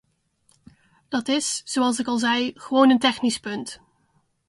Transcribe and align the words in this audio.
Dat 1.07 1.27
is, 1.27 1.61
zoals 1.65 1.99
ik 1.99 2.07
al 2.07 2.17
zei, 2.17 2.51
gewoon 2.55 2.89
een 2.89 2.99
technisch 2.99 3.37
punt. 3.39 3.79